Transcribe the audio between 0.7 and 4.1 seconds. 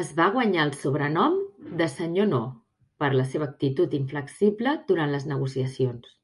sobrenom de "Sr. No" per la seva actitud